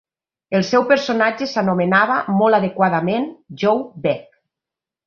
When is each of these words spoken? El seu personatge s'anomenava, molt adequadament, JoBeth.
El 0.59 0.63
seu 0.69 0.85
personatge 0.91 1.49
s'anomenava, 1.51 2.17
molt 2.41 2.61
adequadament, 2.61 3.33
JoBeth. 3.65 4.31